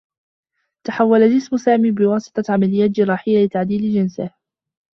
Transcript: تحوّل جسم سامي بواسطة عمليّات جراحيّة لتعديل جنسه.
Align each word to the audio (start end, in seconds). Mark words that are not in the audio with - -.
تحوّل 0.87 1.37
جسم 1.37 1.57
سامي 1.57 1.91
بواسطة 1.91 2.43
عمليّات 2.53 2.89
جراحيّة 2.89 3.45
لتعديل 3.45 3.93
جنسه. 3.93 4.29